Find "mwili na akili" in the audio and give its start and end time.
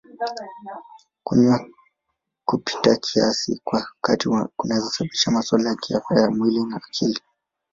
6.31-7.19